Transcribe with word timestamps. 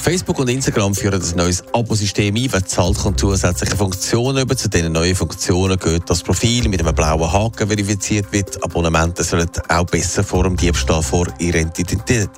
Facebook 0.00 0.38
und 0.38 0.48
Instagram 0.48 0.94
führen 0.94 1.22
ein 1.22 1.36
neues 1.36 1.62
Abosystem 1.72 2.34
ein. 2.34 2.48
Wer 2.50 2.64
zahlt, 2.64 2.98
kommt 2.98 3.20
zusätzliche 3.20 3.76
Funktionen 3.76 4.42
über. 4.42 4.56
Zu 4.56 4.68
diesen 4.68 4.92
neuen 4.92 5.14
Funktionen 5.14 5.78
gehört 5.78 6.08
das 6.08 6.22
Profil 6.22 6.68
mit 6.68 6.80
einem 6.80 6.94
blauen 6.94 7.32
Haken 7.32 7.68
verifiziert 7.68 8.32
wird. 8.32 8.62
Abonnenten 8.62 9.24
sollen 9.24 9.48
auch 9.68 9.86
besser 9.86 10.24
vor 10.24 10.44
dem 10.44 10.56
Diebstahl 10.56 11.02
vor 11.02 11.26
ihrer 11.38 11.60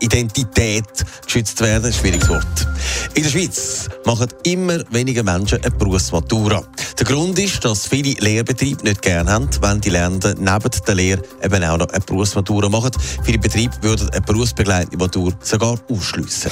Identität 0.00 0.88
geschützt 1.24 1.60
werden. 1.60 1.92
Schwieriges 1.92 2.28
Wort. 2.28 2.66
In 3.14 3.22
der 3.22 3.30
Schweiz 3.30 3.88
machen 4.04 4.28
immer 4.44 4.78
weniger 4.90 5.22
Menschen 5.22 5.62
eine 5.62 5.70
Berufsmatura. 5.70 6.62
Der 6.98 7.06
Grund 7.06 7.38
ist, 7.38 7.64
dass 7.64 7.86
viele 7.86 8.18
Lehrbetriebe 8.18 8.82
nicht 8.82 9.02
gerne 9.02 9.30
haben, 9.30 9.48
wenn 9.60 9.80
die 9.80 9.88
Lernenden 9.88 10.42
neben 10.42 10.70
der 10.84 10.94
Lehre 10.96 11.22
eben 11.40 11.62
auch 11.62 11.78
noch 11.78 11.88
eine 11.90 12.04
Berufsmatura 12.04 12.68
machen. 12.68 12.90
Viele 13.22 13.38
Betriebe 13.38 13.72
würden 13.82 14.10
eine 14.10 14.20
berufsbegleitende 14.20 14.96
Matur 14.96 15.32
sogar 15.40 15.78
ausschliessen. 15.88 16.50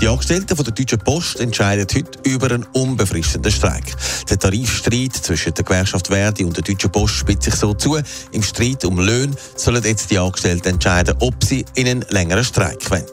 Die 0.00 0.08
Angestellten 0.08 0.56
der 0.56 0.72
Deutschen 0.72 0.98
Post 1.00 1.40
entscheiden 1.40 1.86
heute 1.94 2.18
über 2.22 2.46
einen 2.46 2.64
unbefristeten 2.72 3.52
Streik. 3.52 3.94
Der 4.30 4.38
Tarifstreit 4.38 5.12
zwischen 5.12 5.52
der 5.52 5.64
Gewerkschaft 5.64 6.06
Verdi 6.06 6.44
und 6.44 6.56
der 6.56 6.64
Deutschen 6.64 6.90
Post 6.90 7.16
spitzt 7.16 7.42
sich 7.42 7.54
so 7.56 7.74
zu. 7.74 7.98
Im 8.32 8.42
Streit 8.42 8.82
um 8.86 8.98
Löhne 8.98 9.34
sollen 9.56 9.84
jetzt 9.84 10.10
die 10.10 10.18
Angestellten 10.18 10.68
entscheiden, 10.68 11.16
ob 11.18 11.44
sie 11.44 11.66
in 11.74 11.86
einen 11.86 12.04
längeren 12.08 12.44
Streik 12.44 12.90
wollen. 12.90 13.04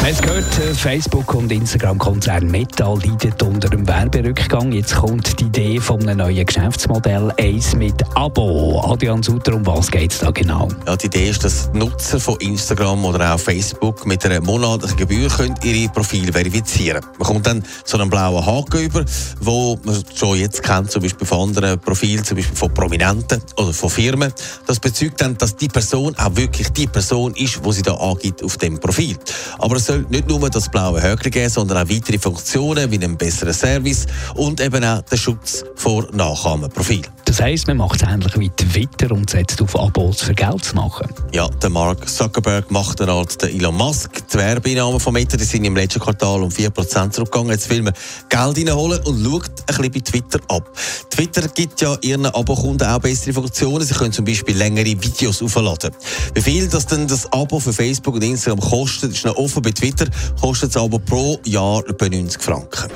Hat 0.00 0.22
gehört, 0.22 0.58
äh, 0.58 0.74
Facebook 0.74 1.34
und 1.34 1.50
Instagram-Konzern 1.50 2.46
Meta 2.50 2.94
leiden 2.94 3.34
unter 3.42 3.68
dem 3.68 3.86
Werberückgang. 3.86 4.72
Jetzt 4.72 4.94
kommt 4.94 5.38
die 5.38 5.44
Idee 5.44 5.80
von 5.80 6.00
einem 6.00 6.18
neuen 6.18 6.46
Geschäftsmodell, 6.46 7.32
eins 7.36 7.74
mit 7.74 7.94
Abo. 8.14 8.80
Adrian 8.80 9.22
Sutter, 9.22 9.54
um 9.54 9.66
was 9.66 9.90
geht 9.90 10.12
es 10.12 10.20
da 10.20 10.30
genau? 10.30 10.68
Ja, 10.86 10.96
die 10.96 11.06
Idee 11.06 11.28
ist, 11.28 11.44
dass 11.44 11.70
Nutzer 11.74 12.20
von 12.20 12.36
Instagram 12.36 13.04
oder 13.04 13.34
auch 13.34 13.40
Facebook 13.40 14.06
mit 14.06 14.24
einer 14.24 14.40
monatlichen 14.40 14.96
Gebühr 14.96 15.28
können 15.28 15.56
ihre 15.62 15.92
Profile 15.92 16.32
verifizieren 16.32 17.04
Man 17.18 17.26
kommt 17.26 17.46
dann 17.46 17.64
so 17.84 17.98
einen 17.98 18.08
blauen 18.08 18.46
Haken 18.46 18.80
über, 18.80 19.04
wo 19.40 19.78
man 19.82 20.00
schon 20.14 20.38
jetzt 20.38 20.62
kennt, 20.62 20.90
zum 20.90 21.02
Beispiel 21.02 21.26
von 21.26 21.48
anderen 21.48 21.78
Profilen, 21.80 22.24
zum 22.24 22.36
Beispiel 22.36 22.56
von 22.56 22.72
Prominenten 22.72 23.42
oder 23.56 23.72
von 23.74 23.90
Firmen. 23.90 24.32
Das 24.66 24.78
bezeugt 24.80 25.20
dann, 25.20 25.36
dass 25.36 25.56
die 25.56 25.68
Person 25.68 26.14
auch 26.16 26.36
wirklich 26.36 26.68
die 26.70 26.86
Person 26.86 27.34
ist, 27.34 27.60
die 27.62 27.72
sie 27.72 27.82
da 27.82 27.94
angibt 27.94 28.44
auf 28.44 28.56
dem 28.56 28.78
Profil. 28.78 29.18
Aber 29.58 29.76
es 29.76 29.87
soll 29.88 30.04
nicht 30.10 30.28
nur 30.28 30.50
das 30.50 30.68
blaue 30.68 31.02
Höckchen 31.02 31.30
geben, 31.30 31.48
sondern 31.48 31.78
auch 31.78 31.90
weitere 31.90 32.18
Funktionen 32.18 32.90
wie 32.90 32.96
einen 32.96 33.16
besseren 33.16 33.54
Service 33.54 34.06
und 34.34 34.60
eben 34.60 34.84
auch 34.84 35.00
den 35.00 35.16
Schutz 35.16 35.64
vor 35.76 36.06
Nachahmenprofil. 36.12 37.02
Das 37.28 37.42
heisst, 37.42 37.66
man 37.66 37.76
macht 37.76 38.02
es 38.02 38.08
ähnlich 38.08 38.38
wie 38.38 38.48
Twitter 38.48 39.14
und 39.14 39.28
setzt 39.28 39.60
auf 39.60 39.78
Abos 39.78 40.22
für 40.22 40.32
Geld 40.32 40.64
zu 40.64 40.74
machen. 40.74 41.06
Ja, 41.30 41.46
der 41.46 41.68
Mark 41.68 42.08
Zuckerberg 42.08 42.70
macht 42.70 43.02
eine 43.02 43.12
Art 43.12 43.42
der 43.42 43.50
Elon 43.50 43.74
Musk. 43.76 44.26
Die 44.32 44.38
Werbeeinnahmen 44.38 44.98
von 44.98 45.12
Meta 45.12 45.36
die 45.36 45.44
sind 45.44 45.66
im 45.66 45.76
letzten 45.76 46.00
Quartal 46.00 46.42
um 46.42 46.48
4% 46.48 47.10
zurückgegangen. 47.10 47.52
Jetzt 47.52 47.68
will 47.68 47.82
man 47.82 47.92
Geld 48.30 48.56
reinholen 48.56 49.00
und 49.04 49.22
schaut 49.22 49.50
ein 49.66 49.66
bisschen 49.66 49.92
bei 49.92 50.00
Twitter 50.00 50.40
ab. 50.48 50.72
Twitter 51.10 51.46
gibt 51.48 51.82
ja 51.82 51.98
ihren 52.00 52.24
Abokunden 52.24 52.88
auch 52.88 52.98
bessere 52.98 53.34
Funktionen. 53.34 53.84
Sie 53.84 53.92
können 53.92 54.12
zum 54.12 54.24
Beispiel 54.24 54.56
längere 54.56 54.86
Videos 54.86 55.42
aufladen. 55.42 55.90
Wie 56.32 56.40
viel 56.40 56.66
das 56.66 56.86
denn 56.86 57.06
das 57.06 57.30
Abo 57.30 57.60
für 57.60 57.74
Facebook 57.74 58.14
und 58.14 58.24
Instagram 58.24 58.60
kostet, 58.60 59.12
ist 59.12 59.26
noch 59.26 59.36
offen. 59.36 59.60
Bei 59.60 59.72
Twitter 59.72 60.06
kostet 60.40 60.70
es 60.70 60.78
aber 60.78 60.98
pro 60.98 61.38
Jahr 61.44 61.86
etwa 61.86 62.08
90 62.08 62.40
Franken. 62.40 62.88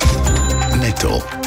Netto. 0.80 1.22